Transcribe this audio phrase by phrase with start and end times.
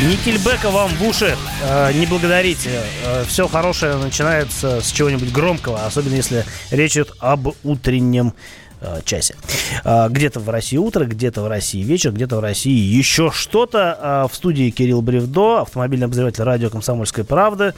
[0.00, 1.36] Никельбека вам в уши.
[1.60, 2.82] Э, не благодарите.
[3.04, 8.32] Э, все хорошее начинается с чего-нибудь громкого, особенно если речь идет об утреннем
[8.80, 9.34] э, часе.
[9.84, 13.98] Э, где-то в России утро, где-то в России вечер, где-то в России еще что-то.
[14.00, 17.74] Э, в студии Кирилл Бревдо, автомобильный обозреватель радио «Комсомольская правда».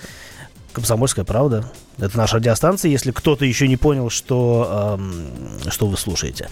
[0.75, 1.73] «Комсомольская правда».
[2.01, 6.49] Это наша радиостанция, если кто-то еще не понял, что, эм, что вы слушаете.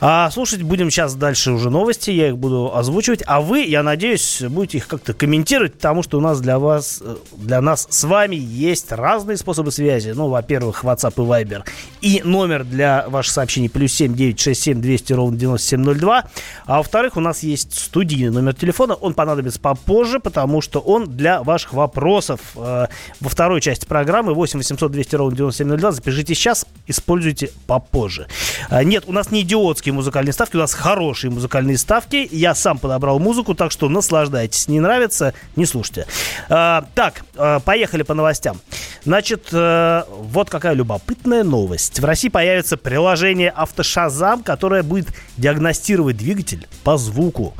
[0.00, 3.22] А слушать будем сейчас дальше уже новости, я их буду озвучивать.
[3.26, 7.16] А вы, я надеюсь, будете их как-то комментировать, потому что у нас для вас, э,
[7.36, 10.10] для нас с вами есть разные способы связи.
[10.10, 11.62] Ну, во-первых, WhatsApp и Viber.
[12.00, 16.24] И номер для ваших сообщений плюс 7 967 200 ровно 9702.
[16.66, 18.94] А во-вторых, у нас есть студийный номер телефона.
[18.94, 22.40] Он понадобится попозже, потому что он для ваших вопросов.
[22.56, 22.86] Э,
[23.20, 25.92] во второй части программы 8 800 800 200 ровно 9702.
[25.92, 28.26] Запишите сейчас, используйте попозже.
[28.68, 32.28] А, нет, у нас не идиотские музыкальные ставки, у нас хорошие музыкальные ставки.
[32.30, 34.68] Я сам подобрал музыку, так что наслаждайтесь.
[34.68, 36.06] Не нравится, не слушайте.
[36.48, 38.60] А, так, а, поехали по новостям.
[39.04, 42.00] Значит, э, вот какая любопытная новость.
[42.00, 47.54] В России появится приложение «Автошазам», которое будет диагностировать двигатель по звуку.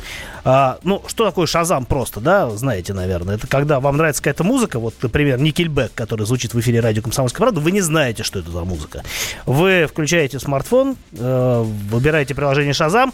[0.45, 3.37] А, ну, что такое Шазам просто, да, знаете, наверное.
[3.37, 7.45] Это когда вам нравится какая-то музыка, вот, например, Никельбек, который звучит в эфире радио «Комсомольская
[7.45, 9.03] правда», вы не знаете, что это за музыка.
[9.47, 13.13] Вы включаете смартфон, э, выбираете приложение Шазам,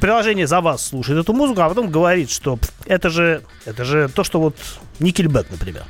[0.00, 4.24] приложение за вас слушает эту музыку, а потом говорит, что это же, это же то,
[4.24, 4.56] что вот
[4.98, 5.84] Никельбек, например.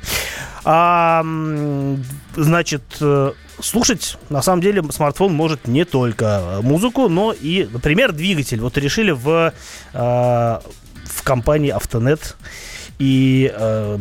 [0.63, 1.23] А,
[2.35, 8.61] значит, э, слушать, на самом деле, смартфон может не только музыку, но и, например, двигатель.
[8.61, 9.53] Вот решили в,
[9.93, 10.59] э,
[11.05, 12.35] в компании Автонет
[13.01, 13.97] и э,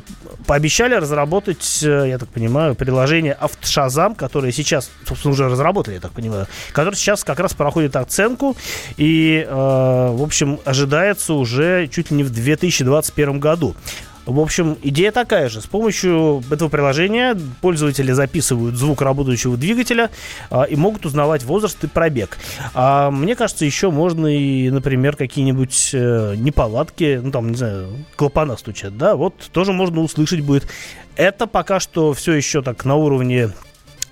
[0.47, 6.12] пообещали разработать, э, я так понимаю, приложение Автошазам, которое сейчас, собственно, уже разработали, я так
[6.12, 8.59] понимаю, которое сейчас как раз проходит оценку
[8.98, 13.75] и, э, в общем, ожидается уже чуть ли не в 2021 году.
[14.27, 15.61] В общем, идея такая же.
[15.61, 20.11] С помощью этого приложения пользователи записывают звук работающего двигателя
[20.50, 22.39] а, и могут узнавать возраст и пробег.
[22.75, 28.56] А мне кажется, еще можно и, например, какие-нибудь э, неполадки, ну там, не знаю, клапана
[28.56, 30.67] стучат, да, вот тоже можно услышать будет.
[31.17, 33.50] Это пока что все еще так на уровне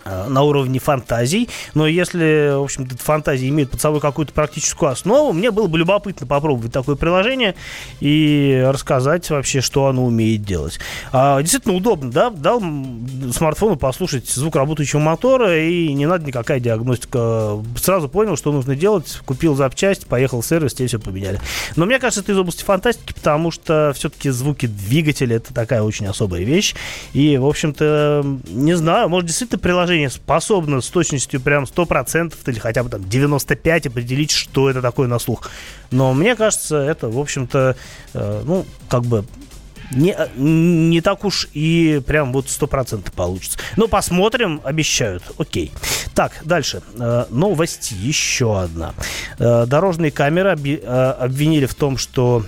[0.05, 1.49] на уровне фантазий.
[1.75, 6.27] Но если, в общем-то, фантазии имеют под собой какую-то практическую основу, мне было бы любопытно
[6.27, 7.55] попробовать такое приложение
[8.01, 10.79] и рассказать вообще, что оно умеет делать.
[11.13, 12.31] А, действительно удобно, да?
[12.31, 12.61] Дал
[13.33, 17.59] смартфону послушать звук работающего мотора, и не надо никакая диагностика.
[17.77, 21.41] Сразу понял, что нужно делать, купил запчасть, поехал в сервис, тебе все поменяли.
[21.77, 26.07] Но мне кажется, это из области фантастики, потому что все-таки звуки двигателя это такая очень
[26.07, 26.75] особая вещь.
[27.13, 32.59] И, в общем-то, не знаю, может, действительно приложение приложение способно с точностью прям 100% или
[32.59, 35.51] хотя бы там 95% определить, что это такое на слух.
[35.91, 37.75] Но мне кажется, это, в общем-то,
[38.13, 39.25] э, ну, как бы
[39.91, 43.59] не, не так уж и прям вот 100% получится.
[43.77, 45.23] Но посмотрим, обещают.
[45.39, 45.73] Окей.
[46.15, 46.83] Так, дальше.
[47.01, 48.93] Э, новость еще одна.
[49.39, 52.45] Э, дорожные камеры э, обвинили в том, что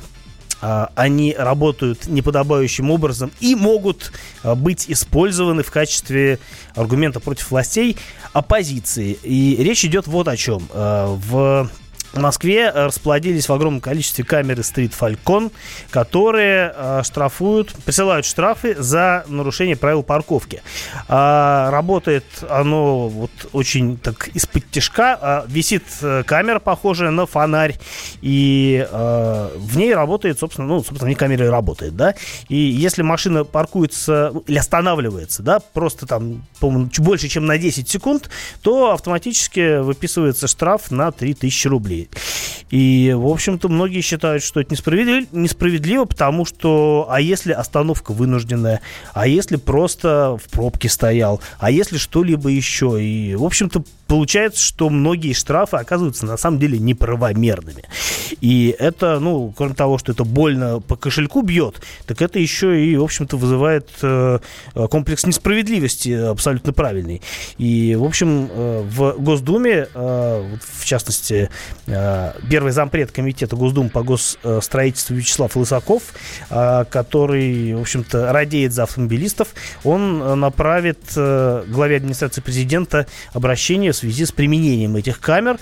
[0.94, 4.12] они работают неподобающим образом и могут
[4.42, 6.38] а, быть использованы в качестве
[6.74, 7.96] аргумента против властей
[8.32, 9.18] оппозиции.
[9.22, 10.68] И речь идет вот о чем.
[10.72, 11.70] А, в
[12.12, 15.52] в Москве э, расплодились в огромном количестве камеры Street Falcon,
[15.90, 20.62] которые э, штрафуют, присылают штрафы за нарушение правил парковки.
[21.08, 25.18] А, работает оно вот очень так из-под тяжка.
[25.20, 27.78] А, висит э, камера, похожая на фонарь,
[28.22, 32.14] и в ней работает, собственно, ну, собственно, в ней камера работает, да.
[32.48, 38.30] И если машина паркуется или останавливается, да, просто там, по-моему, больше, чем на 10 секунд,
[38.62, 41.99] то автоматически выписывается штраф на 3000 рублей.
[42.70, 48.80] И, в общем-то, многие считают, что это несправедливо, несправедливо, потому что, а если остановка вынужденная,
[49.12, 53.02] а если просто в пробке стоял, а если что-либо еще.
[53.02, 57.84] И, в общем-то, получается, что многие штрафы оказываются на самом деле неправомерными.
[58.40, 62.96] И это, ну, кроме того, что это больно по кошельку бьет, так это еще и,
[62.96, 64.38] в общем-то, вызывает э,
[64.90, 67.22] комплекс несправедливости абсолютно правильный.
[67.58, 71.50] И, в общем, э, в Госдуме, э, в частности,
[71.86, 76.02] э, первый зампред комитета Госдумы по госстроительству Вячеслав Лысаков,
[76.50, 79.48] э, который, в общем-то, радеет за автомобилистов,
[79.84, 85.58] он направит э, главе администрации президента обращение связи с применением этих камер,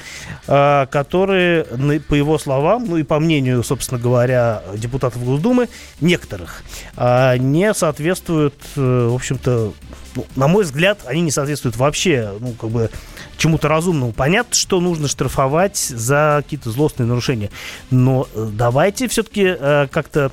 [0.46, 1.64] э, которые,
[2.08, 5.68] по его словам, ну и по мнению, собственно говоря, депутатов Госдумы,
[6.00, 6.62] некоторых,
[6.96, 9.72] э, не соответствуют, э, в общем-то,
[10.14, 12.90] ну, на мой взгляд, они не соответствуют вообще, ну, как бы,
[13.36, 14.12] чему-то разумному.
[14.12, 17.50] Понятно, что нужно штрафовать за какие-то злостные нарушения,
[17.90, 19.54] но давайте все-таки
[19.90, 20.32] как-то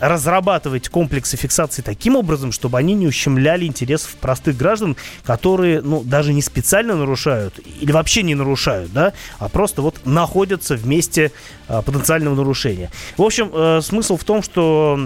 [0.00, 6.32] разрабатывать комплексы фиксации таким образом, чтобы они не ущемляли интересов простых граждан, которые, ну, даже
[6.32, 11.32] не специально нарушают или вообще не нарушают, да, а просто вот находятся в месте
[11.68, 12.90] а, потенциального нарушения.
[13.16, 14.98] В общем, э, смысл в том, что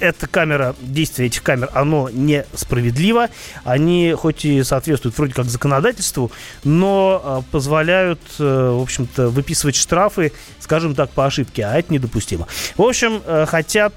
[0.00, 3.28] эта камера, действие этих камер, оно несправедливо.
[3.64, 6.30] Они хоть и соответствуют вроде как законодательству,
[6.64, 12.46] но а, позволяют, э, в общем-то, выписывать штрафы, скажем так, по ошибке, а это недопустимо.
[12.76, 13.94] В общем, э, хотят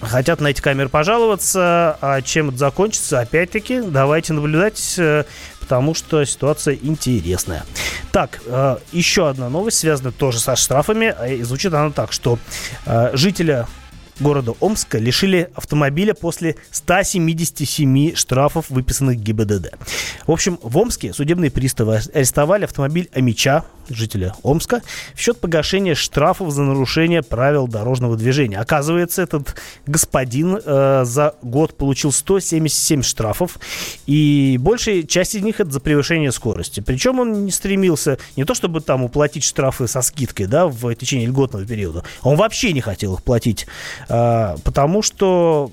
[0.00, 5.24] хотят на эти камеры пожаловаться, а чем это закончится, опять-таки, давайте наблюдать, э,
[5.60, 7.64] потому что ситуация интересная.
[8.12, 8.40] Так,
[8.92, 12.38] еще одна новость, связанная тоже со штрафами, и звучит она так, что
[13.14, 13.66] жителя
[14.20, 19.74] города Омска лишили автомобиля после 177 штрафов, выписанных ГИБДД.
[20.26, 24.82] В общем, в Омске судебные приставы арестовали автомобиль Амича, жителя Омска,
[25.14, 28.58] в счет погашения штрафов за нарушение правил дорожного движения.
[28.58, 33.58] Оказывается, этот господин э, за год получил 177 штрафов,
[34.06, 36.80] и большая часть из них это за превышение скорости.
[36.80, 41.28] Причем он не стремился не то чтобы там уплатить штрафы со скидкой, да, в течение
[41.28, 43.66] льготного периода, он вообще не хотел их платить
[44.08, 45.70] а, потому что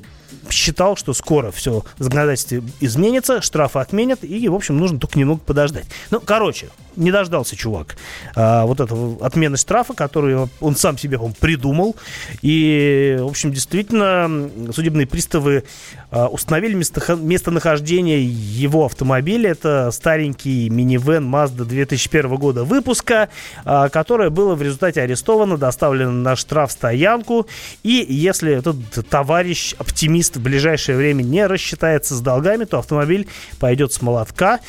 [0.50, 5.42] считал, что скоро все в законодательстве изменится, штрафы отменят, и, в общем, нужно только немного
[5.42, 5.86] подождать.
[6.10, 7.96] Ну, короче, не дождался чувак
[8.36, 11.96] а, вот этого отмены штрафа, который он сам себе он придумал.
[12.42, 15.64] И, в общем, действительно, судебные приставы
[16.12, 19.52] установили место, местонахождение его автомобиля.
[19.52, 23.30] Это старенький минивэн Mazda 2001 года выпуска,
[23.64, 27.48] а, которое было в результате арестовано, доставлено на штраф-стоянку.
[27.84, 28.76] И если этот
[29.10, 33.28] товарищ, оптимист, в ближайшее время не рассчитается с долгами, то автомобиль
[33.60, 34.60] пойдет с молотка.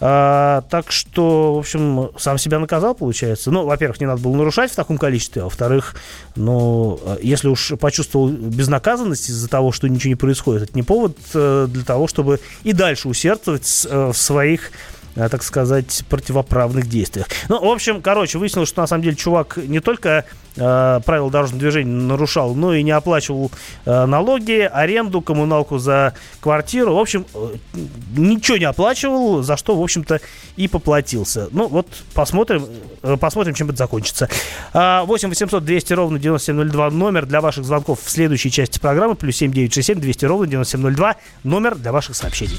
[0.00, 3.50] А, так что, в общем, сам себя наказал, получается.
[3.50, 5.94] Ну, во-первых, не надо было нарушать в таком количестве, а во-вторых,
[6.34, 11.66] ну, если уж почувствовал безнаказанность из-за того, что ничего не происходит, это не повод э,
[11.70, 14.72] для того, чтобы и дальше усердствовать э, в своих
[15.14, 17.26] Э, так сказать, противоправных действиях.
[17.50, 20.24] Ну, в общем, короче, выяснилось, что на самом деле чувак не только
[20.56, 23.50] э, правила дорожного движения нарушал, но и не оплачивал
[23.84, 26.94] э, налоги, аренду, коммуналку за квартиру.
[26.94, 27.56] В общем, э,
[28.16, 30.20] ничего не оплачивал, за что, в общем-то,
[30.56, 31.48] и поплатился.
[31.52, 32.66] Ну, вот посмотрим,
[33.02, 34.28] э, посмотрим, чем это закончится.
[34.72, 39.14] 8 800 200 ровно 9702 номер для ваших звонков в следующей части программы.
[39.14, 42.58] Плюс 7 967 200 ровно 9702 номер для ваших сообщений.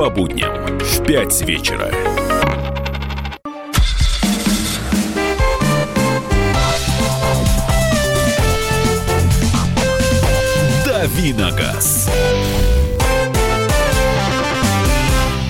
[0.00, 1.90] по будням в 5 вечера.
[10.84, 12.08] Давиногаз.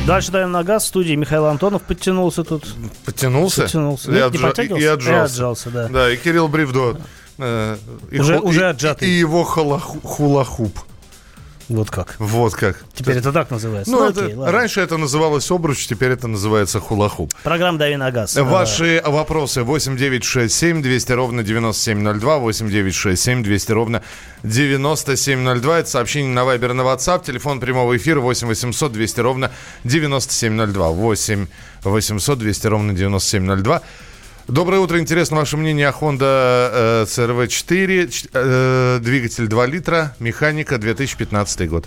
[0.07, 0.85] Дальше даем на газ.
[0.85, 2.65] В студии Михаил Антонов подтянулся тут.
[3.05, 3.63] Подтянулся?
[3.63, 4.11] Подтянулся.
[4.11, 4.39] И, Нет, отжа...
[4.39, 4.85] не подтягивался?
[4.85, 5.13] и отжался.
[5.13, 5.89] И отжался, да.
[5.89, 6.97] Да, и Кирилл Бревдо.
[7.39, 7.77] Э,
[8.11, 9.09] и Уже- ху- уже и- отжатый.
[9.09, 10.77] И его халаху- хулахуп.
[11.71, 12.17] Вот как.
[12.19, 12.83] Вот как.
[12.95, 13.93] Теперь это так называется.
[13.93, 14.51] Ну, Ну, это, ладно.
[14.51, 17.33] раньше это называлось обруч, теперь это называется хулахуп.
[17.45, 18.35] Программа «Дави на газ».
[18.35, 24.03] Ваши вопросы 8967 200 ровно 9702, 8967 200 ровно
[24.43, 25.79] 9702.
[25.79, 27.25] Это сообщение на Вайбер на WhatsApp.
[27.25, 29.51] Телефон прямого эфира 8 800 200 ровно
[29.85, 30.89] 9702.
[30.91, 31.47] 8
[31.85, 33.83] 800 200 ровно 9702.
[34.49, 34.99] Доброе утро.
[34.99, 38.09] Интересно ваше мнение о Honda э, CRV-4.
[38.11, 41.87] Ч- э, двигатель 2 литра, механика 2015 год.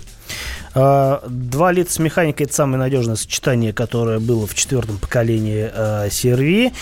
[0.74, 6.08] А, Два литра с механикой– это самое надежное сочетание, которое было в четвертом поколении э,
[6.08, 6.72] CR-V.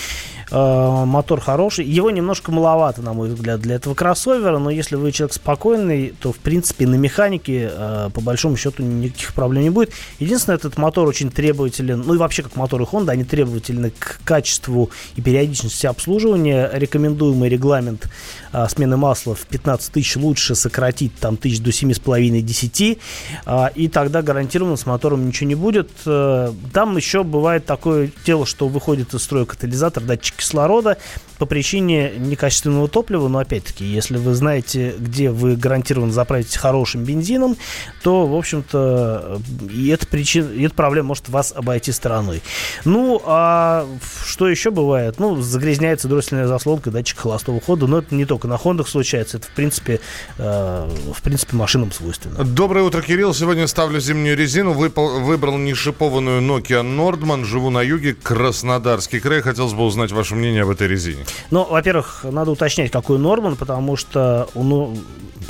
[0.53, 1.87] Э, Мотор хороший.
[1.87, 6.33] Его немножко маловато, на мой взгляд, для этого кроссовера, но если вы человек спокойный, то,
[6.33, 9.93] в принципе, на механике, э, по большому счету, никаких проблем не будет.
[10.19, 14.91] Единственное, этот мотор очень требователен, ну и вообще, как моторы Honda, они требовательны к качеству
[15.17, 16.71] и периодичности обслуживания.
[16.75, 18.09] Рекомендуемый регламент
[18.53, 22.99] э, смены масла в 15 тысяч лучше сократить там тысяч до 7,5-10,
[23.47, 25.91] а, и тогда гарантированно с мотором ничего не будет.
[26.05, 30.99] Э, Там еще бывает такое дело, что выходит из строя катализатор, датчик кислорода
[31.39, 33.29] по причине некачественного топлива.
[33.29, 37.57] Но опять-таки, если вы знаете, где вы гарантированно заправите хорошим бензином,
[38.03, 42.43] то, в общем-то, и эта, причина, и эта проблема может вас обойти стороной.
[42.85, 43.87] Ну, а
[44.25, 45.19] что еще бывает?
[45.19, 49.47] Ну, загрязняется дроссельная заслонка, датчик холостого хода, но это не только на Хондах случается, это,
[49.47, 50.01] в принципе,
[50.39, 52.45] э, в принципе, машинам свойственно.
[52.45, 53.35] Доброе утро, Кирилл.
[53.35, 54.73] Сегодня ставлю зимнюю резину.
[54.73, 57.45] Выпал, выбрал нешипованную Nokia Nordman.
[57.45, 59.41] Живу на юге, Краснодарский край.
[59.43, 61.25] Хотелось бы узнать ваше мнение об этой резине.
[61.51, 64.97] Ну, во-первых, надо уточнять, какой Nordman, потому что у,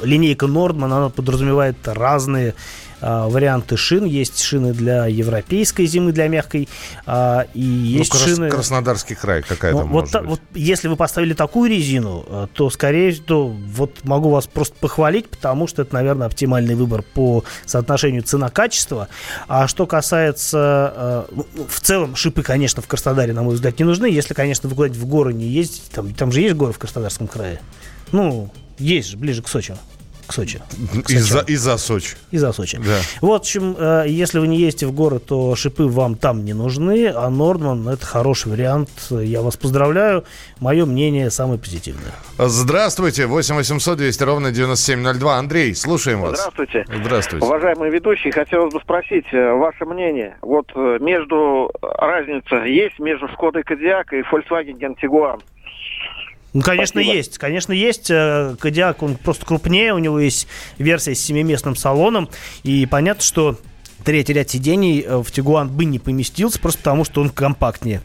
[0.03, 2.55] линейка Nordman, она подразумевает разные
[3.03, 4.05] варианты шин.
[4.05, 6.69] Есть шины для европейской зимы, для мягкой.
[7.07, 8.51] А, и ну, есть ну, крас- шины...
[8.51, 10.23] Краснодарский край какая-то ну, вот, быть.
[10.25, 15.29] вот если вы поставили такую резину, а, то скорее то вот могу вас просто похвалить,
[15.29, 19.09] потому что это, наверное, оптимальный выбор по соотношению цена-качество.
[19.49, 21.27] А что касается...
[21.33, 24.07] Ну, в целом, шипы, конечно, в Краснодаре, на мой взгляд, не нужны.
[24.07, 27.27] Если, конечно, вы куда-нибудь в горы не ездите, там, там же есть горы в Краснодарском
[27.27, 27.61] крае.
[28.13, 29.75] Ну, есть же, ближе к Сочи
[30.33, 30.61] к Сочи.
[31.09, 32.17] Из-за из Сочи.
[32.31, 32.79] Из-за Сочи.
[32.79, 33.01] Да.
[33.21, 36.55] Вот, в общем, э, если вы не ездите в город, то шипы вам там не
[36.55, 38.89] нужны, а Нордман это хороший вариант.
[39.11, 40.25] Я вас поздравляю.
[40.61, 42.13] Мое мнение самое позитивное.
[42.39, 43.27] Здравствуйте.
[43.27, 45.37] 8 800 200 ровно 9702.
[45.37, 46.39] Андрей, слушаем вас.
[46.39, 46.85] Здравствуйте.
[46.89, 47.47] Здравствуйте.
[47.47, 50.39] Уважаемый ведущий, хотелось бы спросить э, ваше мнение.
[50.41, 55.41] Вот э, между разница есть между Шкодой Кодиак и Volkswagen Tiguan?
[56.53, 57.17] Ну, конечно, Спасибо.
[57.17, 57.39] есть.
[57.39, 58.11] Конечно, есть.
[58.11, 60.47] Э, Кодиак, он просто крупнее, у него есть
[60.79, 62.29] версия с семиместным салоном.
[62.63, 63.59] И понятно, что
[64.05, 68.03] третий ряд сидений э, в Тигуан бы не поместился, просто потому что он компактнее.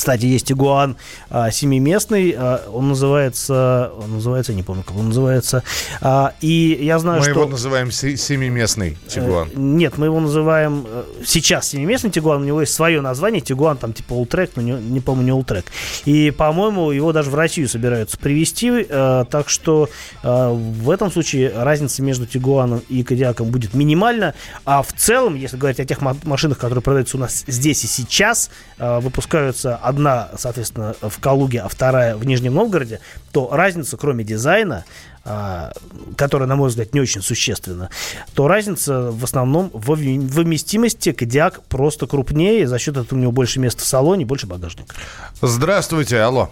[0.00, 0.96] Кстати, есть Тигуан
[1.28, 5.62] а, семиместный, а, он называется, он называется, не помню, как он называется.
[6.00, 7.34] А, и я знаю, мы что...
[7.34, 9.48] Мы его называем семиместный Тигуан.
[9.48, 13.76] Э, нет, мы его называем э, сейчас семиместный Тигуан, у него есть свое название, Тигуан
[13.76, 15.66] там типа Ултрек, но не, не помню, не Ултрек.
[16.06, 19.90] И, по-моему, его даже в Россию собираются привезти, э, так что
[20.22, 24.32] э, в этом случае разница между Тигуаном и Кодиаком будет минимальна,
[24.64, 28.50] а в целом, если говорить о тех машинах, которые продаются у нас здесь и сейчас,
[28.78, 33.00] э, выпускаются одна, соответственно, в Калуге, а вторая в Нижнем Новгороде,
[33.32, 34.84] то разница, кроме дизайна,
[35.24, 35.72] а,
[36.16, 37.90] которая, на мой взгляд, не очень существенна,
[38.34, 41.12] то разница в основном в вместимости.
[41.12, 44.94] Кодиак просто крупнее, за счет этого у него больше места в салоне, больше багажника.
[45.42, 46.50] Здравствуйте, алло.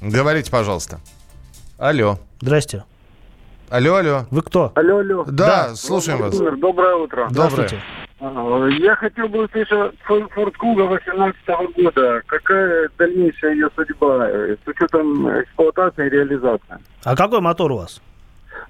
[0.00, 1.00] Говорите, пожалуйста.
[1.78, 2.18] Алло.
[2.40, 2.84] Здрасте.
[3.70, 4.26] Алло, алло.
[4.30, 4.72] Вы кто?
[4.74, 5.24] Алло, алло.
[5.24, 6.36] Да, да слушаем вас.
[6.36, 7.28] Доброе утро.
[7.30, 7.82] Доброе.
[8.22, 11.36] Я хотел бы услышать Форд Куга 18
[11.76, 12.22] года.
[12.26, 16.78] Какая дальнейшая ее судьба э, с учетом эксплуатации и реализации?
[17.02, 18.00] А какой мотор у вас?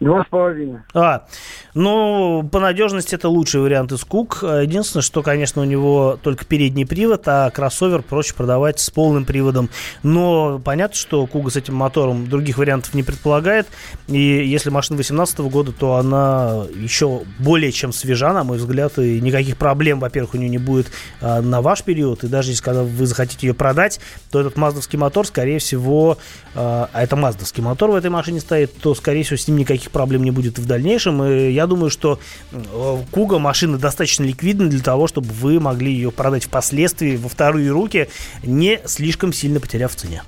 [0.01, 0.81] Два с половиной.
[0.95, 1.27] А,
[1.75, 4.43] ну, по надежности это лучший вариант из Кук.
[4.43, 9.71] Единственное, что, конечно, у него только передний привод, а кроссовер проще продавать с полным приводом.
[10.03, 13.69] Но понятно, что Куга с этим мотором других вариантов не предполагает.
[14.09, 19.21] И если машина 2018 года, то она еще более чем свежа, на мой взгляд, и
[19.21, 20.89] никаких проблем, во-первых, у нее не будет
[21.21, 22.23] а, на ваш период.
[22.25, 23.99] И даже если когда вы захотите ее продать,
[24.31, 26.19] то этот маздовский мотор, скорее всего,
[26.55, 30.23] а, это маздовский мотор в этой машине стоит, то, скорее всего, с ним никаких проблем
[30.23, 31.23] не будет в дальнейшем.
[31.25, 32.19] И я думаю, что
[32.53, 37.71] э, Куга машина достаточно ликвидна для того, чтобы вы могли ее продать впоследствии во вторые
[37.71, 38.09] руки,
[38.43, 40.23] не слишком сильно потеряв в цене.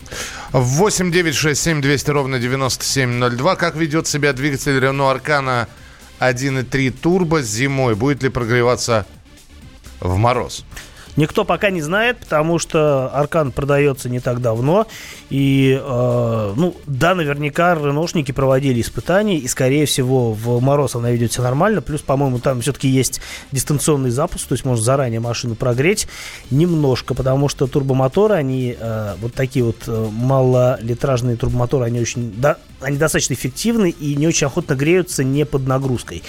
[0.52, 3.56] 8 9 6 7 200 ровно 9702.
[3.56, 5.66] Как ведет себя двигатель Renault Arcana
[6.20, 7.94] 1.3 турбо зимой?
[7.94, 9.06] Будет ли прогреваться
[10.00, 10.64] в мороз?
[11.16, 14.86] Никто пока не знает, потому что Аркан продается не так давно.
[15.30, 21.32] И, э, ну, да, наверняка реношники проводили испытания, и, скорее всего, в мороз она ведет
[21.32, 21.82] себя нормально.
[21.82, 23.20] Плюс, по-моему, там все-таки есть
[23.52, 26.08] дистанционный запуск, то есть можно заранее машину прогреть
[26.50, 32.58] немножко, потому что турбомоторы, они э, вот такие вот э, малолитражные турбомоторы, они очень, да,
[32.80, 36.22] они достаточно эффективны и не очень охотно греются не под нагрузкой.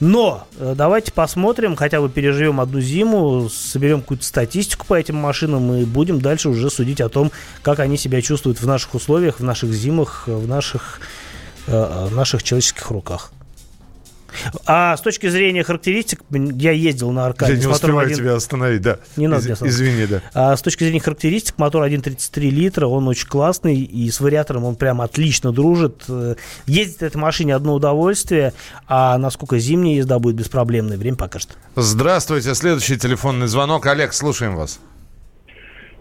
[0.00, 5.74] Но э, давайте посмотрим, хотя бы переживем одну зиму, соберем какую-то статистику по этим машинам
[5.74, 7.32] и будем дальше уже судить о том,
[7.62, 11.00] как они себя чувствуют в наших условиях, в наших зимах, в наших,
[11.66, 13.32] э, наших человеческих руках.
[14.66, 17.54] А с точки зрения характеристик, я ездил на Аркаде.
[17.54, 18.18] Я не успеваю 1...
[18.18, 18.98] тебя остановить, да.
[19.16, 20.22] Не надо Из, Извини, да.
[20.34, 24.76] А с точки зрения характеристик, мотор 1.33 литра, он очень классный, и с вариатором он
[24.76, 26.04] прям отлично дружит.
[26.66, 28.52] Ездить этой машине одно удовольствие,
[28.86, 31.56] а насколько зимняя езда будет беспроблемной, время покажет.
[31.76, 33.86] Здравствуйте, следующий телефонный звонок.
[33.86, 34.80] Олег, слушаем вас.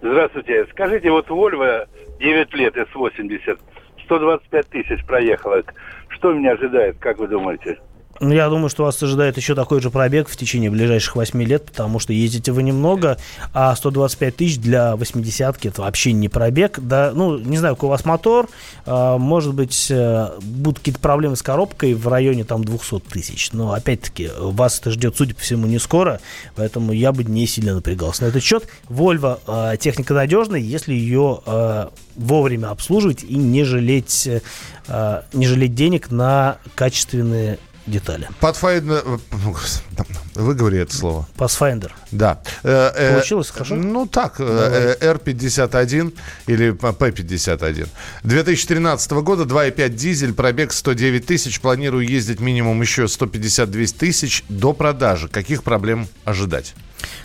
[0.02, 0.66] Здравствуйте.
[0.72, 1.86] Скажите, вот Volvo
[2.20, 3.60] 9 лет, S80,
[4.06, 5.62] 125 тысяч проехала.
[6.10, 7.80] Что меня ожидает, как вы думаете?
[8.20, 11.66] Ну, я думаю, что вас ожидает еще такой же пробег в течение ближайших 8 лет,
[11.66, 13.18] потому что ездите вы немного,
[13.54, 16.80] а 125 тысяч для 80-ки это вообще не пробег.
[16.82, 18.50] Да, ну, не знаю, какой у вас мотор,
[18.86, 23.54] а, может быть, э, будут какие-то проблемы с коробкой в районе там 200 тысяч.
[23.54, 26.20] Но, опять-таки, вас это ждет, судя по всему, не скоро,
[26.56, 28.68] поэтому я бы не сильно напрягался на этот счет.
[28.90, 34.28] Volvo э, техника надежная, если ее э, вовремя обслуживать и не жалеть,
[35.34, 37.60] не жалеть денег на качественные
[37.90, 38.30] детали.
[38.42, 39.20] Pathfinder...
[40.36, 41.28] Выговори это слово.
[41.38, 41.92] Pathfinder.
[42.12, 42.42] Да.
[42.64, 43.76] Э, э, Получилось хорошо?
[43.76, 46.14] Ну так, R51
[46.48, 47.88] или P51.
[48.24, 51.60] 2013 года, 2,5 дизель, пробег 109 тысяч.
[51.60, 55.28] Планирую ездить минимум еще 150-200 тысяч до продажи.
[55.28, 56.74] Каких проблем ожидать?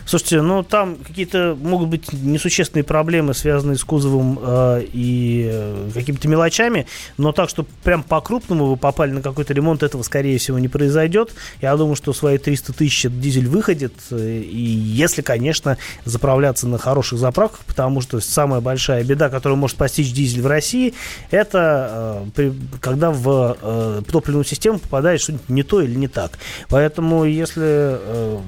[0.06, 6.28] Слушайте, ну там какие-то могут быть несущественные проблемы, связанные с кузовом э, и э, какими-то
[6.28, 10.68] мелочами, но так, что прям по-крупному вы попали на какой-то ремонт, этого, скорее всего, не
[10.68, 11.34] произойдет.
[11.62, 17.18] Я думаю, что свои 300 тысяч дизель выходит, э, и если, конечно, заправляться на хороших
[17.18, 20.92] заправках, потому что самая большая беда, которую может постичь дизель в России,
[21.30, 26.38] это э, при, когда в э, топливную систему попадает что-нибудь не то или не так.
[26.68, 28.40] Поэтому, если э,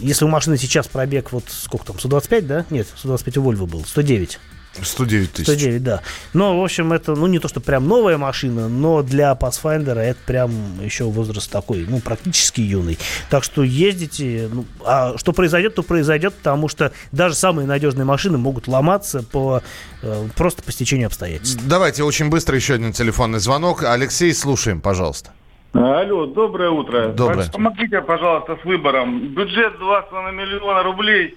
[0.00, 2.66] если у машины сейчас пробег, вот сколько там, 125, да?
[2.70, 4.38] Нет, 125 у Volvo был, 109.
[4.84, 5.46] 109 тысяч.
[5.46, 6.02] 109, да.
[6.32, 10.18] Но, в общем, это, ну, не то, что прям новая машина, но для Pathfinder это
[10.26, 10.52] прям
[10.82, 12.98] еще возраст такой, ну, практически юный.
[13.30, 18.38] Так что ездите, ну, а что произойдет, то произойдет, потому что даже самые надежные машины
[18.38, 19.62] могут ломаться по,
[20.02, 21.60] э, просто по стечению обстоятельств.
[21.64, 23.82] Давайте очень быстро еще один телефонный звонок.
[23.82, 25.32] Алексей, слушаем, пожалуйста.
[25.72, 27.08] Алло, доброе утро.
[27.08, 27.48] Доброе.
[27.50, 29.28] Помогите, пожалуйста, с выбором.
[29.34, 31.36] Бюджет 2,5 миллиона рублей,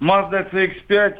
[0.00, 1.16] Mazda CX-5,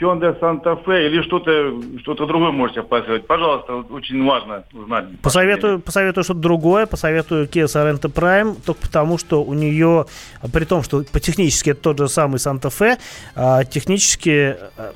[0.00, 3.26] Hyundai Santa Fe или что-то что другое можете посоветовать.
[3.26, 5.04] Пожалуйста, очень важно узнать.
[5.22, 10.06] Посоветую, посоветую что-то другое, посоветую Kia Sorento Prime, только потому, что у нее,
[10.52, 12.98] при том, что по технически это тот же самый Santa Fe,
[13.34, 14.92] а технически а,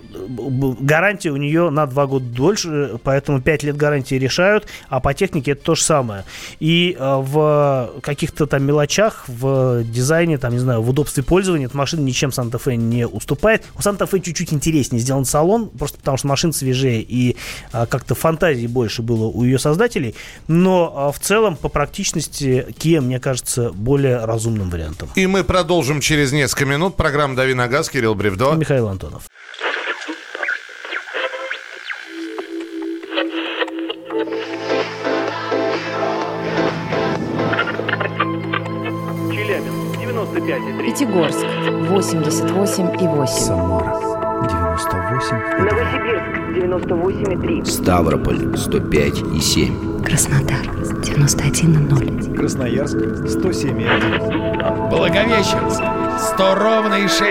[0.80, 5.52] гарантия у нее на 2 года дольше, поэтому 5 лет гарантии решают, а по технике
[5.52, 6.24] это то же самое.
[6.60, 11.76] И а, в каких-то там мелочах, в дизайне, там, не знаю, в удобстве пользования эта
[11.76, 13.64] машина ничем Santa Fe не уступает.
[13.76, 17.36] У Santa Fe чуть-чуть интереснее интереснее сделан салон, просто потому что машина свежее и
[17.72, 20.14] а, как-то фантазии больше было у ее создателей.
[20.46, 25.08] Но а, в целом по практичности Kia, мне кажется, более разумным вариантом.
[25.14, 26.96] И мы продолжим через несколько минут.
[26.96, 28.54] Программа «Дави на газ», Кирилл Бревдо.
[28.54, 29.22] И Михаил Антонов.
[39.32, 40.82] Челябинск, 95,3.
[40.84, 43.26] Пятигорск, 88,8.
[43.26, 44.07] Самара
[44.42, 45.36] 98.
[45.58, 46.24] Новосибирск
[46.54, 47.64] 98,3.
[47.64, 50.02] Ставрополь 105 и 7.
[50.02, 50.66] Краснодар
[51.02, 52.36] 91,0.
[52.36, 54.90] Красноярск 107,1.
[54.90, 55.82] Благовещенск
[56.34, 57.22] 100 ровно и 6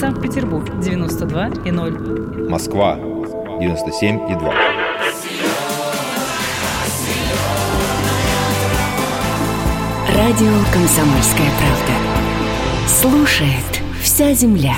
[0.00, 2.48] Санкт-Петербург 92 и 0.
[2.48, 2.96] Москва
[3.60, 4.26] 97
[10.28, 11.92] Радио «Комсомольская правда».
[12.88, 14.74] Слушает вся земля.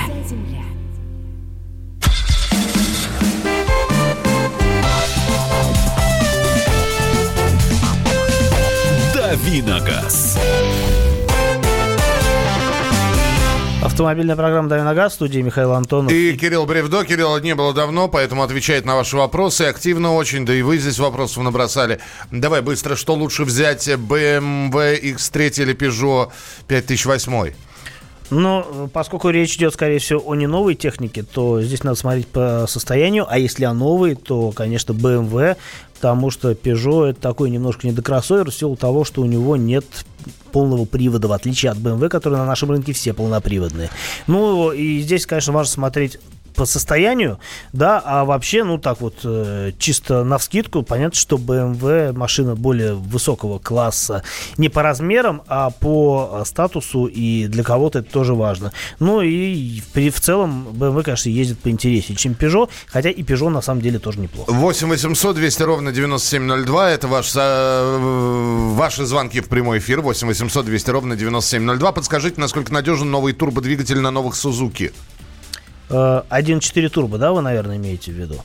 [9.14, 10.38] Давиногаз.
[13.98, 16.12] Автомобильная программа «Дави на газ» в студии Михаил Антонов.
[16.12, 17.04] И Кирилл Бревдо.
[17.04, 19.62] Кирилла не было давно, поэтому отвечает на ваши вопросы.
[19.62, 21.98] Активно очень, да и вы здесь вопросов набросали.
[22.30, 26.30] Давай быстро, что лучше взять, BMW X3 или Peugeot
[26.68, 27.54] 5008?
[28.30, 32.66] Но поскольку речь идет, скорее всего, о не новой технике, то здесь надо смотреть по
[32.68, 33.26] состоянию.
[33.28, 35.56] А если о новой, то, конечно, BMW,
[36.00, 39.84] потому что Peugeot это такой немножко недокроссовер в силу того, что у него нет
[40.52, 43.90] полного привода, в отличие от BMW, которые на нашем рынке все полноприводные.
[44.28, 46.18] Ну, и здесь, конечно, важно смотреть
[46.54, 47.38] по состоянию,
[47.72, 52.94] да, а вообще, ну так вот, э, чисто на вскидку, понятно, что BMW машина более
[52.94, 54.22] высокого класса
[54.56, 58.72] не по размерам, а по статусу, и для кого-то это тоже важно.
[58.98, 63.60] Ну и в, в целом BMW, конечно, ездит поинтереснее, чем Peugeot, хотя и Peugeot на
[63.60, 64.52] самом деле тоже неплохо.
[64.52, 67.98] 8 800 200 ровно 9702, это ваш, э,
[68.74, 71.92] ваши звонки в прямой эфир, 8 800 200 ровно 9702.
[71.92, 74.92] Подскажите, насколько надежен новый турбодвигатель на новых Suzuki?
[75.88, 78.36] 1.4 турбо, да, вы, наверное, имеете в виду?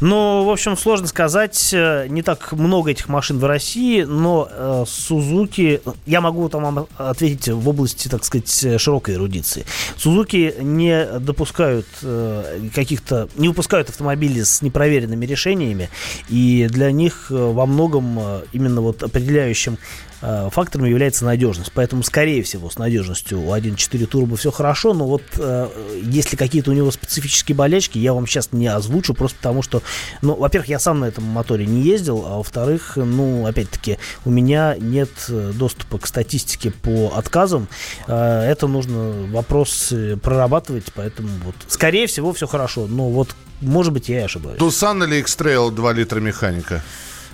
[0.00, 1.70] Ну, в общем, сложно сказать.
[1.72, 5.80] Э, не так много этих машин в России, но э, Сузуки...
[6.06, 9.66] Я могу там вам ответить в области, так сказать, широкой эрудиции.
[9.96, 13.28] Сузуки не допускают э, каких-то...
[13.36, 15.90] Не выпускают автомобили с непроверенными решениями,
[16.28, 21.72] и для них э, во многом э, именно вот определяющим Э, фактором является надежность.
[21.74, 25.68] Поэтому, скорее всего, с надежностью у 1.4 турбо все хорошо, но вот э,
[26.02, 29.82] если какие-то у него специфические болячки, я вам сейчас не озвучу, просто потому что,
[30.22, 34.76] ну, во-первых, я сам на этом моторе не ездил, а во-вторых, ну, опять-таки, у меня
[34.78, 37.68] нет э, доступа к статистике по отказам.
[38.06, 43.92] Э, это нужно вопрос э, прорабатывать, поэтому вот, скорее всего, все хорошо, но вот, может
[43.92, 44.58] быть, я и ошибаюсь.
[44.58, 46.82] Тусан или X-Trail 2 литра механика?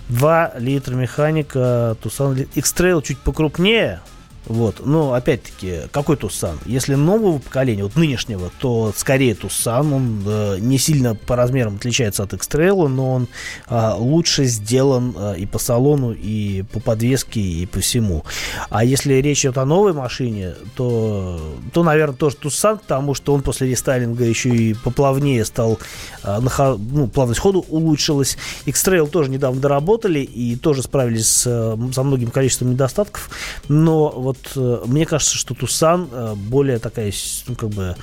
[0.08, 4.00] 2 литра механика, Tucson X-Trail чуть покрупнее,
[4.46, 4.86] вот.
[4.86, 6.58] Но, опять-таки, какой Тусан?
[6.66, 9.92] Если нового поколения, вот нынешнего, то скорее Тусан.
[9.92, 13.28] Он э, не сильно по размерам отличается от x но он
[13.68, 18.24] э, лучше сделан э, и по салону, и по подвеске, и по всему.
[18.70, 21.40] А если речь идет о новой машине, то,
[21.72, 25.78] то наверное, тоже Тусан, потому что он после рестайлинга еще и поплавнее стал,
[26.22, 28.38] э, на, ну, плавность ходу улучшилась.
[28.64, 33.28] x тоже недавно доработали и тоже справились с, э, со многим количеством недостатков,
[33.68, 37.12] но вот вот э, мне кажется, что Тусан э, более такая,
[37.48, 37.94] ну, как бы,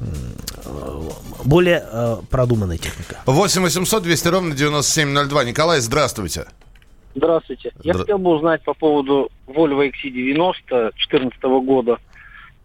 [0.00, 0.04] э,
[1.44, 3.20] более э, продуманная техника.
[3.26, 5.44] 8 800 200 ровно 9702.
[5.44, 6.46] Николай, здравствуйте.
[7.14, 7.72] Здравствуйте.
[7.82, 11.98] Я хотел бы узнать по поводу Volvo XC90 2014 года.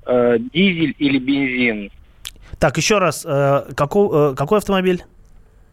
[0.06, 1.91] Э, дизель или бензин?
[2.60, 5.03] Так, еще раз, э, какой, э, какой автомобиль?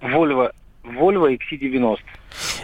[0.01, 0.51] Volvo,
[0.83, 1.99] Volvo XC90.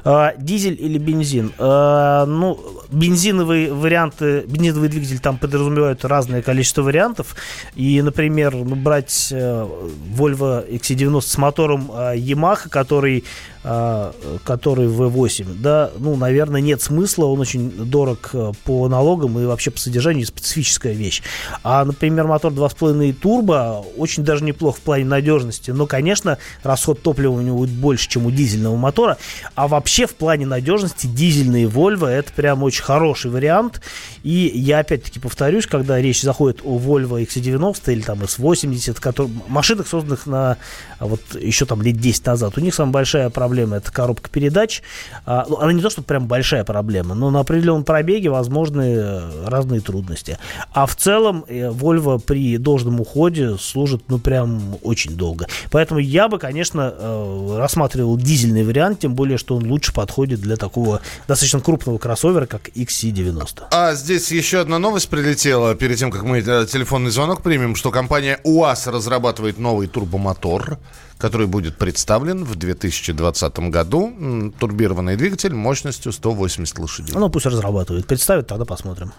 [0.04, 1.52] А, дизель или бензин?
[1.58, 2.58] А, ну,
[2.90, 7.36] бензиновые варианты, бензиновый двигатель там подразумевают разное количество вариантов.
[7.74, 9.68] И, например, ну, брать э,
[10.16, 13.24] Volvo XC90 с мотором э, Yamaha, который
[13.62, 19.44] а, который V8, да, ну, наверное, нет смысла, он очень дорог э, по налогам и
[19.44, 21.22] вообще по содержанию специфическая вещь.
[21.62, 27.32] А, например, мотор 2.5 турбо очень даже неплох в плане надежности, но, конечно, расход топлива
[27.32, 29.18] у него будет больше, чем у дизельного мотора,
[29.60, 33.80] а вообще в плане надежности дизельные Volvo это прям очень хороший вариант,
[34.22, 39.86] и я опять-таки повторюсь, когда речь заходит о Volvo XC90 или там S80, который, машинах,
[39.86, 40.56] созданных на
[40.98, 44.82] вот еще там лет 10 назад, у них самая большая проблема проблема это коробка передач.
[45.26, 49.46] А, ну, она не то, что прям большая проблема, но на определенном пробеге возможны э,
[49.46, 50.38] разные трудности.
[50.72, 55.46] А в целом э, Volvo при должном уходе служит, ну, прям очень долго.
[55.70, 60.56] Поэтому я бы, конечно, э, рассматривал дизельный вариант, тем более, что он лучше подходит для
[60.56, 63.64] такого достаточно крупного кроссовера, как XC90.
[63.70, 68.40] А здесь еще одна новость прилетела, перед тем, как мы телефонный звонок примем, что компания
[68.44, 70.78] УАЗ разрабатывает новый турбомотор
[71.20, 74.52] который будет представлен в 2020 году.
[74.58, 77.14] Турбированный двигатель мощностью 180 лошадей.
[77.14, 78.06] Ну, пусть разрабатывает.
[78.06, 79.12] Представит, тогда посмотрим.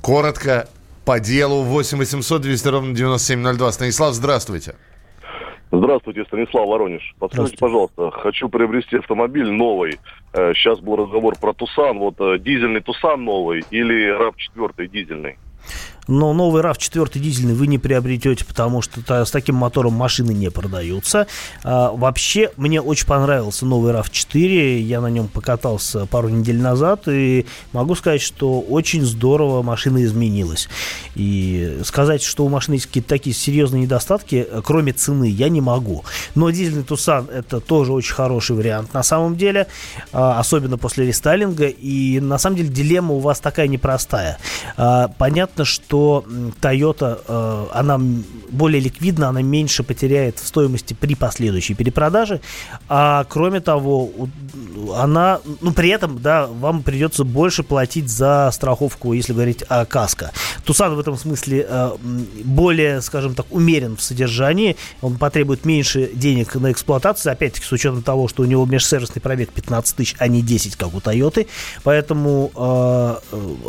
[0.00, 0.68] Коротко,
[1.04, 3.72] по делу 8 800 200 ровно 9702.
[3.72, 4.74] Станислав, здравствуйте.
[5.74, 7.14] Здравствуйте, Станислав Воронеж.
[7.18, 9.98] Подскажите, пожалуйста, хочу приобрести автомобиль новый.
[10.34, 11.98] Сейчас э, был разговор про Тусан.
[11.98, 15.38] Вот э, дизельный Тусан новый или RAV4 дизельный?
[16.08, 21.26] Но новый RAV4 дизельный вы не приобретете, потому что с таким мотором машины не продаются.
[21.62, 27.46] А, вообще, мне очень понравился новый RAV4, я на нем покатался пару недель назад, и
[27.72, 30.68] могу сказать, что очень здорово машина изменилась.
[31.14, 36.04] И сказать, что у машины есть какие-то такие серьезные недостатки, кроме цены, я не могу.
[36.34, 39.66] Но дизельный Тусан это тоже очень хороший вариант на самом деле,
[40.12, 44.38] а, особенно после рестайлинга, и на самом деле дилемма у вас такая непростая.
[44.76, 46.24] А, понятно, что что
[46.62, 48.00] Toyota, э, она
[48.50, 52.40] более ликвидна, она меньше потеряет в стоимости при последующей перепродаже.
[52.88, 54.10] А кроме того,
[54.96, 60.32] она, ну, при этом, да, вам придется больше платить за страховку, если говорить о каско.
[60.64, 61.96] Тусан в этом смысле э,
[62.44, 64.78] более, скажем так, умерен в содержании.
[65.02, 69.50] Он потребует меньше денег на эксплуатацию, опять-таки, с учетом того, что у него межсервисный пробег
[69.52, 71.46] 15 тысяч, а не 10, как у Toyota.
[71.82, 73.16] Поэтому, э,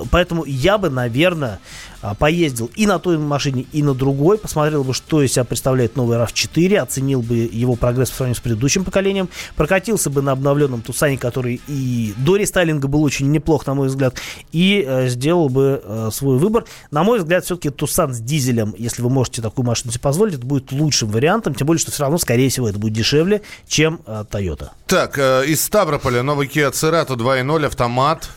[0.10, 1.60] поэтому я бы, наверное,
[2.20, 6.18] поездил и на той машине, и на другой, посмотрел бы, что из себя представляет новый
[6.18, 11.18] RAV4, оценил бы его прогресс по сравнению с предыдущим поколением, прокатился бы на обновленном Тусане,
[11.18, 14.18] который и до рестайлинга был очень неплох, на мой взгляд,
[14.52, 16.66] и э, сделал бы э, свой выбор.
[16.92, 20.46] На мой взгляд, все-таки Тусан с дизелем, если вы можете такую машину себе позволить, это
[20.46, 24.26] будет лучшим вариантом, тем более, что все равно, скорее всего, это будет дешевле, чем э,
[24.30, 24.70] Toyota.
[24.88, 28.30] Так, э, из Ставрополя новый Kia Cerato 2.0 автомат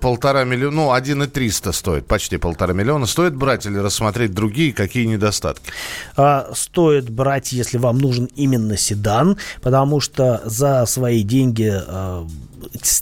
[0.00, 3.06] полтора миллиона, ну, один и триста стоит, почти полтора миллиона.
[3.06, 5.70] Стоит брать или рассмотреть другие, какие недостатки?
[6.16, 12.26] А, стоит брать, если вам нужен именно седан, потому что за свои деньги а,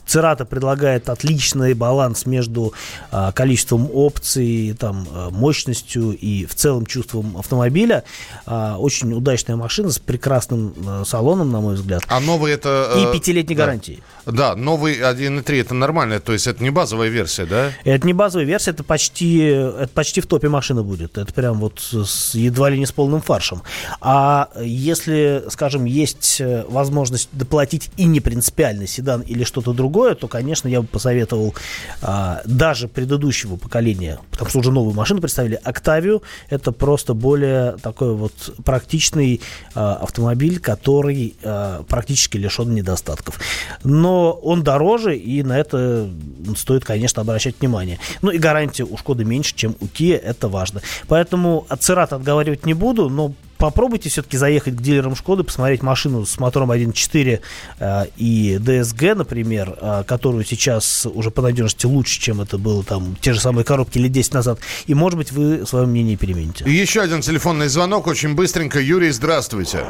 [0.06, 2.72] Церата предлагает отличный баланс между
[3.10, 8.04] а, количеством опций, там, а, мощностью и в целом чувством автомобиля.
[8.46, 12.02] А, очень удачная машина с прекрасным а, салоном, на мой взгляд.
[12.08, 12.92] А новый это...
[12.96, 13.64] И пятилетней да.
[13.64, 14.02] гарантией.
[14.26, 17.72] Да, новый 1.3 это нормально, то есть это не базовая версия, да?
[17.84, 21.18] Это не базовая версия, это почти, это почти в топе машина будет.
[21.18, 23.62] Это прям вот с, едва ли не с полным фаршем.
[24.00, 30.28] А если, скажем, есть э, возможность доплатить и не принципиальный седан или что-то другое, то,
[30.28, 31.54] конечно, я бы посоветовал
[32.00, 36.22] а, даже предыдущего поколения, потому что уже новую машину представили, Октавию.
[36.48, 38.32] Это просто более такой вот
[38.64, 39.40] практичный
[39.74, 43.40] а, автомобиль, который а, практически лишен недостатков.
[43.84, 46.08] Но он дороже, и на это
[46.56, 47.98] стоит, конечно, обращать внимание.
[48.22, 50.82] Ну и гарантия у Шкоды меньше, чем у Kia, это важно.
[51.08, 56.26] Поэтому от Церата отговаривать не буду, но попробуйте все-таки заехать к дилерам Шкоды, посмотреть машину
[56.26, 57.40] с мотором 1.4
[57.78, 63.16] э, и DSG, например, э, которую сейчас уже по надежности лучше, чем это было там
[63.20, 64.58] те же самые коробки лет 10 назад.
[64.86, 66.64] И, может быть, вы свое мнение перемените.
[66.66, 68.80] Еще один телефонный звонок, очень быстренько.
[68.80, 69.84] Юрий, здравствуйте.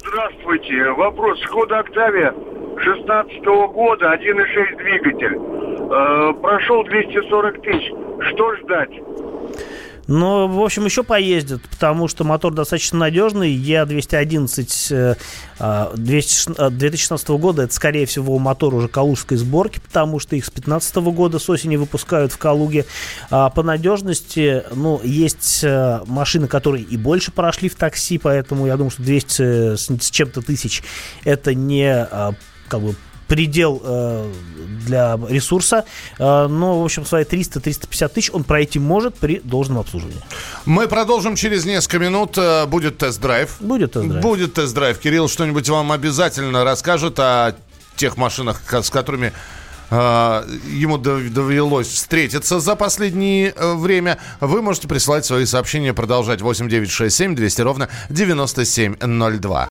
[0.00, 0.90] Здравствуйте.
[0.96, 1.38] Вопрос.
[1.44, 2.34] Шкода Октавия
[2.82, 5.36] 16 года, 1.6 двигатель.
[5.90, 7.92] Э, прошел 240 тысяч.
[8.32, 8.90] Что ждать?
[10.10, 13.54] Но, в общем, еще поездит, потому что мотор достаточно надежный.
[13.54, 15.16] Е211
[15.60, 21.38] 2016 года, это, скорее всего, мотор уже калужской сборки, потому что их с 2015 года
[21.38, 22.86] с осени выпускают в Калуге.
[23.30, 28.76] А по надежности, ну, есть э, машины, которые и больше прошли в такси, поэтому я
[28.76, 30.82] думаю, что 200 с чем-то тысяч
[31.24, 32.32] это не а,
[32.70, 32.94] как бы
[33.30, 34.32] предел э,
[34.86, 35.84] для ресурса.
[36.18, 40.20] Э, но, в общем, свои 300-350 тысяч он пройти может при должном обслуживании.
[40.66, 42.36] Мы продолжим через несколько минут.
[42.36, 43.56] Э, будет тест-драйв.
[43.60, 44.22] Будет тест-драйв.
[44.22, 44.98] Будет тест-драйв.
[44.98, 47.54] Кирилл что-нибудь вам обязательно расскажет о
[47.94, 49.32] тех машинах, с которыми
[49.90, 49.96] э,
[50.66, 57.88] ему довелось встретиться за последнее время, вы можете присылать свои сообщения, продолжать 8967 200 ровно
[58.08, 59.68] 9702.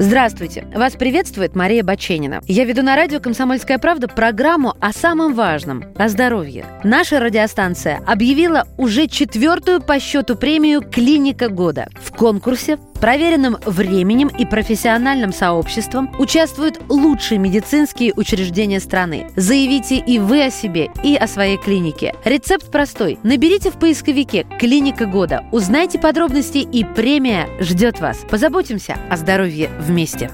[0.00, 0.64] Здравствуйте!
[0.72, 2.40] Вас приветствует Мария Баченина.
[2.46, 6.66] Я веду на радио «Комсомольская правда» программу о самом важном– о здоровье.
[6.84, 11.88] Наша радиостанция объявила уже четвертую по счету премию «Клиника года».
[12.00, 19.30] В конкурсе проверенным временем и профессиональным сообществом участвуют лучшие медицинские учреждения страны.
[19.36, 22.14] Заявите и вы о себе, и о своей клинике.
[22.24, 23.18] Рецепт простой.
[23.22, 28.18] Наберите в поисковике «Клиника года», узнайте подробности, и премия ждет вас.
[28.28, 30.30] Позаботимся о здоровье вместе.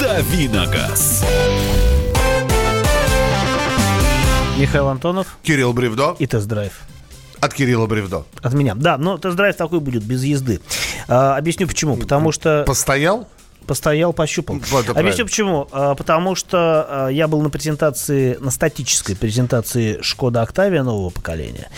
[0.00, 1.24] Давиногаз.
[4.58, 5.38] Михаил Антонов.
[5.42, 6.14] Кирилл Бревдо.
[6.18, 6.82] И тест-драйв.
[7.40, 8.24] От Кирилла Бревдо.
[8.42, 8.74] От меня.
[8.74, 10.60] Да, но тест-драйв такой будет без езды.
[11.08, 11.96] А, объясню почему.
[11.96, 12.62] Потому что...
[12.66, 13.26] Постоял?
[13.66, 14.60] Постоял, пощупал.
[14.70, 15.68] Вот, Объясню почему.
[15.72, 21.68] А, потому что а, я был на презентации, на статической презентации Шкода Октавия нового поколения.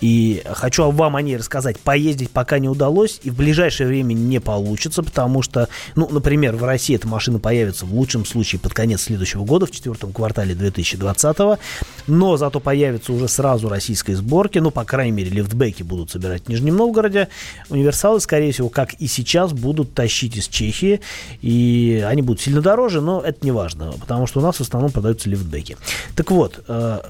[0.00, 1.78] И хочу вам о ней рассказать.
[1.78, 6.64] Поездить пока не удалось, и в ближайшее время не получится, потому что, ну, например, в
[6.64, 11.58] России эта машина появится в лучшем случае под конец следующего года, в четвертом квартале 2020
[12.06, 16.48] но зато появится уже сразу российской сборки, ну, по крайней мере, лифтбеки будут собирать в
[16.48, 17.28] Нижнем Новгороде.
[17.68, 21.00] Универсалы, скорее всего, как и сейчас, будут тащить из Чехии
[21.40, 24.90] и они будут сильно дороже, но это не важно, потому что у нас в основном
[24.90, 25.76] продаются лифтбеки.
[26.14, 27.00] Так вот, э,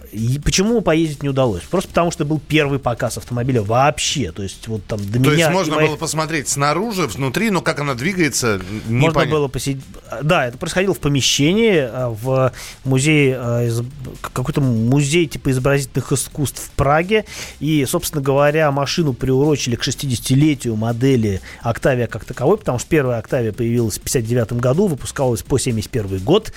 [0.45, 1.63] почему поездить не удалось?
[1.63, 5.33] Просто потому что был первый показ автомобиля вообще, то есть вот там до то меня...
[5.33, 5.89] есть можно моих...
[5.91, 9.37] было посмотреть снаружи, внутри, но как она двигается, не Можно понятно.
[9.39, 9.83] было посидеть...
[10.23, 12.53] Да, это происходило в помещении, э, в
[12.85, 13.71] музее, э,
[14.21, 17.25] какой-то музей типа изобразительных искусств в Праге,
[17.61, 23.53] и, собственно говоря, машину приурочили к 60-летию модели Октавия как таковой, потому что первая Октавия
[23.53, 26.53] появилась в 59 году, выпускалась по 71 год,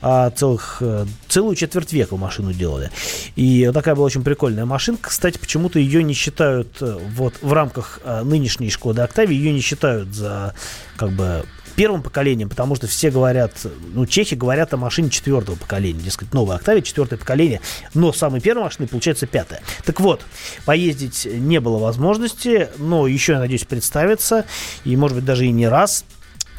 [0.00, 2.90] а целых, э, целую четверть века машину делали.
[3.36, 5.10] И такая была очень прикольная машинка.
[5.10, 9.60] Кстати, почему-то ее не считают э, вот в рамках э, нынешней Шкоды Октавии, ее не
[9.60, 10.54] считают за
[10.96, 11.44] как бы
[11.76, 13.52] первым поколением, потому что все говорят,
[13.94, 17.60] ну, чехи говорят о машине четвертого поколения, дескать, новая Октавия, четвертое поколение,
[17.94, 19.62] но самой первой машиной получается пятая.
[19.84, 20.20] Так вот,
[20.66, 24.44] поездить не было возможности, но еще, я надеюсь, представится,
[24.84, 26.04] и, может быть, даже и не раз.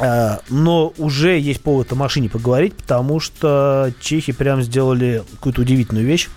[0.01, 6.05] А, но уже есть повод о машине поговорить, потому что чехи прям сделали какую-то удивительную
[6.05, 6.29] вещь.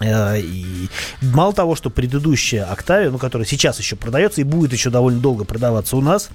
[0.00, 0.88] Э, и
[1.22, 5.44] мало того, что предыдущая Октавия, ну, которая сейчас еще продается и будет еще довольно долго
[5.44, 6.30] продаваться у нас,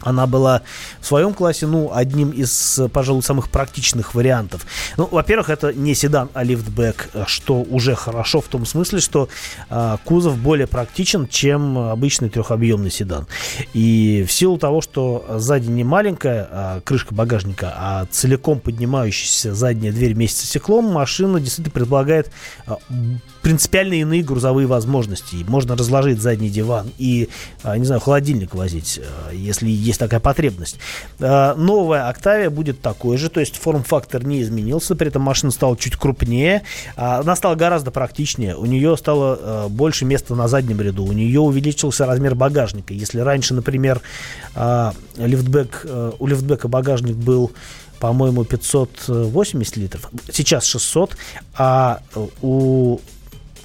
[0.00, 0.62] она была
[1.00, 4.66] в своем классе, ну, одним из, пожалуй, самых практичных вариантов.
[4.96, 9.28] Ну, во-первых, это не седан, а лифтбэк, что уже хорошо в том смысле, что
[9.68, 13.26] э, кузов более практичен, чем обычный трехобъемный седан.
[13.72, 19.92] И в силу того, что сзади не маленькая а, крышка багажника, а целиком поднимающаяся задняя
[19.92, 22.30] дверь вместе с стеклом, машина действительно предполагает
[22.66, 22.78] а,
[23.42, 25.44] принципиально иные грузовые возможности.
[25.46, 27.28] Можно разложить задний диван и,
[27.62, 30.78] а, не знаю, холодильник возить, а, если есть такая потребность.
[31.20, 35.76] А, новая Октавия будет такой же, то есть форм-фактор не изменился, при этом машина стала
[35.76, 36.62] чуть крупнее,
[36.96, 42.06] она стала гораздо практичнее, у нее стало больше места на заднем ряду, у нее увеличился
[42.06, 42.92] размер багажника.
[42.92, 44.00] Если раньше, например,
[45.16, 45.86] лифтбэк,
[46.18, 47.52] у лифтбека багажник был
[47.98, 50.10] по-моему, 580 литров.
[50.30, 51.16] Сейчас 600,
[51.56, 52.00] а
[52.42, 52.98] у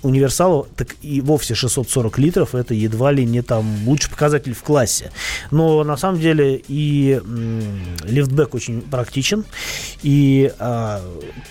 [0.03, 5.11] универсалу, так и вовсе 640 литров это едва ли не там лучший показатель в классе.
[5.51, 7.21] Но на самом деле и
[8.03, 9.45] лифтбэк очень практичен.
[10.03, 11.01] И а,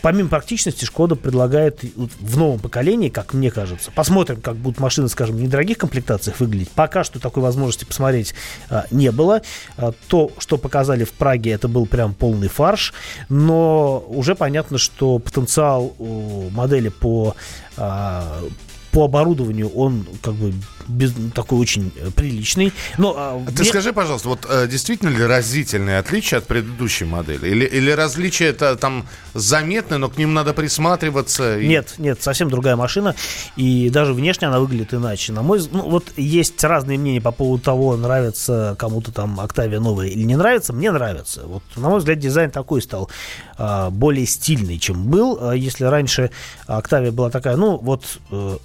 [0.02, 5.36] помимо практичности Шкода предлагает в новом поколении, как мне кажется, посмотрим, как будут машины, скажем,
[5.36, 6.70] в недорогих комплектациях выглядеть.
[6.70, 8.34] Пока что такой возможности посмотреть
[8.68, 9.42] а, не было.
[9.76, 12.92] А, то, что показали в Праге, это был прям полный фарш.
[13.28, 17.34] Но уже понятно, что потенциал у модели по
[17.76, 18.69] а, Hello.
[18.92, 20.53] По оборудованию он как бы
[20.88, 22.72] без, такой очень э, приличный.
[22.98, 23.64] Но, а, Ты мне...
[23.64, 27.48] скажи, пожалуйста, вот э, действительно ли разительные отличия от предыдущей модели?
[27.48, 31.59] Или, или различия это там заметны, но к ним надо присматриваться?
[31.59, 31.68] И...
[31.68, 33.14] Нет, нет, совсем другая машина.
[33.57, 35.33] И даже внешне она выглядит иначе.
[35.33, 40.09] На мой ну, вот есть разные мнения по поводу того, нравится кому-то там Октавия новая
[40.09, 40.72] или не нравится.
[40.72, 41.42] Мне нравится.
[41.44, 43.11] Вот, на мой взгляд, дизайн такой стал
[43.57, 45.38] а, более стильный, чем был.
[45.40, 46.31] А если раньше
[46.66, 48.59] Октавия была такая, ну, вот э,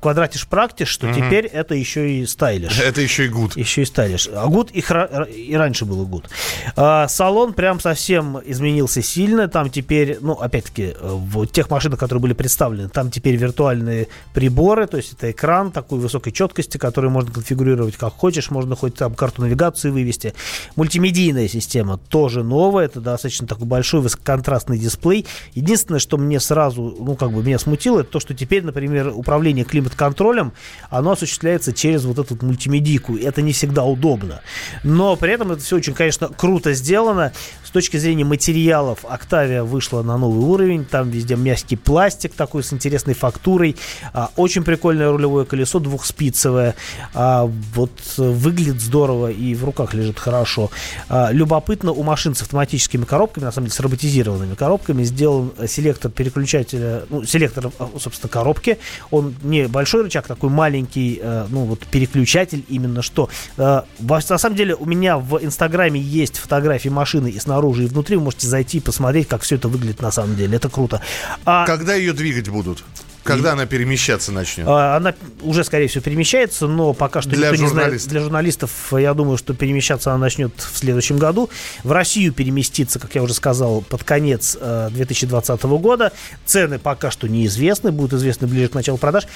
[0.00, 1.14] quadratisch praktisch, что угу.
[1.16, 2.78] теперь это еще и stylish.
[2.88, 3.56] Это еще и gut.
[3.56, 4.28] Еще и stylish.
[4.32, 5.24] А gut и, хра...
[5.24, 6.28] и раньше было gut.
[6.76, 9.48] А, салон прям совсем изменился сильно.
[9.48, 14.96] Там теперь, ну, опять-таки, в тех машинах, которые были представлены, там теперь виртуальные приборы, то
[14.96, 19.42] есть это экран такой высокой четкости, который можно конфигурировать как хочешь, можно хоть там карту
[19.42, 20.34] навигации вывести.
[20.76, 25.26] Мультимедийная система тоже новая, это достаточно такой большой высококонтрастный дисплей.
[25.54, 29.47] Единственное, что мне сразу, ну, как бы меня смутило, это то, что теперь, например, управление
[29.48, 30.52] управление климат-контролем,
[30.90, 33.16] оно осуществляется через вот эту мультимедийку.
[33.16, 34.40] Это не всегда удобно.
[34.84, 37.32] Но при этом это все очень, конечно, круто сделано.
[37.64, 40.84] С точки зрения материалов, Octavia вышла на новый уровень.
[40.84, 43.76] Там везде мягкий пластик такой с интересной фактурой.
[44.12, 46.74] А, очень прикольное рулевое колесо двухспицевое.
[47.14, 50.70] А, вот выглядит здорово и в руках лежит хорошо.
[51.08, 56.10] А, любопытно, у машин с автоматическими коробками, на самом деле с роботизированными коробками, сделан селектор
[56.10, 58.78] переключателя, ну, селектор, собственно, коробки.
[59.10, 63.28] Он не большой рычаг, такой маленький, э, ну, вот переключатель именно что.
[63.56, 68.16] Э, на самом деле у меня в Инстаграме есть фотографии машины и снаружи, и внутри.
[68.16, 70.56] Вы можете зайти и посмотреть, как все это выглядит на самом деле.
[70.56, 71.00] Это круто.
[71.44, 71.66] А...
[71.66, 72.84] Когда ее двигать будут?
[73.28, 74.66] Когда и, она перемещаться начнет?
[74.66, 78.08] А, она уже, скорее всего, перемещается, но пока что для никто не знает.
[78.08, 81.50] Для журналистов, я думаю, что перемещаться она начнет в следующем году.
[81.84, 86.12] В Россию переместится, как я уже сказал, под конец 2020 э, года.
[86.44, 89.26] Цены пока что неизвестны, будут известны ближе к началу продаж.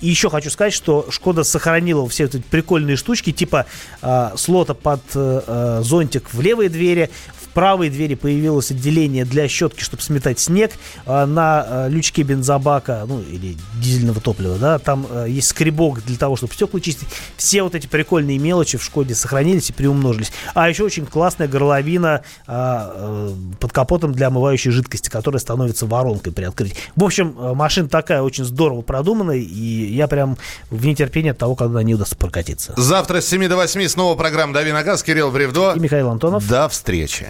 [0.00, 3.66] И еще хочу сказать, что Шкода сохранила все эти прикольные штучки, типа
[4.02, 7.10] э, слота под э, э зонтик в левой двери,
[7.58, 10.70] правой двери появилось отделение для щетки, чтобы сметать снег.
[11.06, 16.16] А, на а, лючке бензобака, ну, или дизельного топлива, да, там а, есть скребок для
[16.16, 17.08] того, чтобы стекла чистить.
[17.36, 20.30] Все вот эти прикольные мелочи в Шкоде сохранились и приумножились.
[20.54, 26.76] А еще очень классная горловина под капотом для омывающей жидкости, которая становится воронкой при открытии.
[26.94, 30.36] В общем, машина такая очень здорово продуманная, и я прям
[30.70, 32.74] в нетерпении от того, когда не удастся прокатиться.
[32.76, 35.02] Завтра с 7 до 8 снова программа «Дави на газ».
[35.02, 35.74] Кирилл Бревдо.
[35.76, 36.46] И Михаил Антонов.
[36.46, 37.28] До встречи.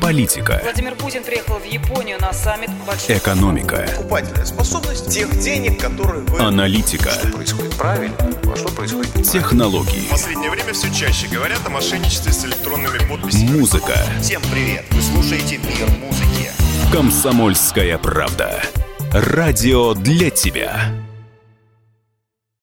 [0.00, 0.60] Политика.
[0.62, 3.18] Владимир Путин приехал в Японию на саммит большой...
[3.18, 3.86] Экономика.
[3.96, 6.38] Покупательная способность тех денег, которые вы...
[6.40, 7.10] Аналитика.
[7.10, 10.06] Что происходит правильно, а что происходит Технологии.
[10.06, 13.58] В последнее время все чаще говорят о мошенничестве с электронными подписями.
[13.58, 13.94] Музыка.
[14.22, 14.84] Всем привет!
[14.90, 16.50] Вы слушаете «Мир музыки».
[16.92, 18.62] Комсомольская правда.
[19.12, 21.07] Радио для тебя.